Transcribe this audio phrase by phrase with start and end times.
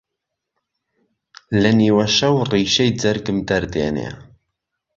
[1.61, 4.09] لە نیوە شەو ڕیشەی جەرگم دەردێنێ